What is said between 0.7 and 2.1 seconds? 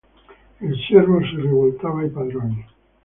servo si rivoltava ai